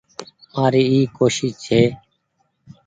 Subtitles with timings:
[0.53, 1.81] مآري اي ڪوشش ڇي۔